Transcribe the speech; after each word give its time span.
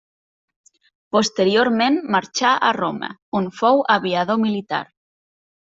Posteriorment 1.15 1.99
marxà 2.17 2.55
a 2.71 2.73
Roma, 2.79 3.13
on 3.43 3.53
fou 3.61 3.85
aviador 3.99 4.43
militar. 4.49 4.85